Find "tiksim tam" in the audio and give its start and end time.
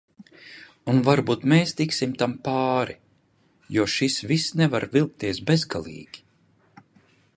1.81-2.33